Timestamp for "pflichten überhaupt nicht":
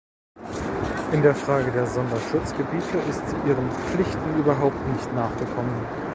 3.69-5.13